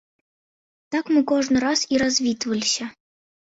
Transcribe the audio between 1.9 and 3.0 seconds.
і развітваліся.